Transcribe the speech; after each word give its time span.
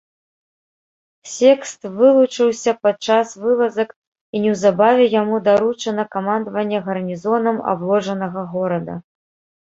Секст 1.31 1.81
вылучыўся 1.97 2.71
падчас 2.85 3.33
вылазак 3.43 3.89
і 4.37 4.41
неўзабаве 4.45 5.05
яму 5.21 5.41
даручана 5.49 6.05
камандаванне 6.15 6.79
гарнізонам 6.89 7.61
абложанага 7.73 8.41
горада. 8.55 8.95